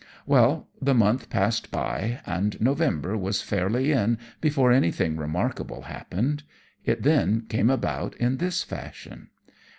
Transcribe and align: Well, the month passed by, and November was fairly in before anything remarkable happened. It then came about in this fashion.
Well, 0.25 0.67
the 0.81 0.95
month 0.95 1.29
passed 1.29 1.69
by, 1.69 2.21
and 2.25 2.59
November 2.59 3.15
was 3.15 3.43
fairly 3.43 3.91
in 3.91 4.17
before 4.41 4.71
anything 4.71 5.15
remarkable 5.15 5.83
happened. 5.83 6.41
It 6.83 7.03
then 7.03 7.41
came 7.49 7.69
about 7.69 8.15
in 8.17 8.37
this 8.37 8.63
fashion. 8.63 9.29